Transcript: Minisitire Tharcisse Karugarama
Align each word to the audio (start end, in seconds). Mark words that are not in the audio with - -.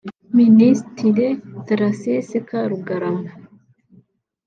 Minisitire 0.37 1.25
Tharcisse 1.65 2.37
Karugarama 2.47 3.31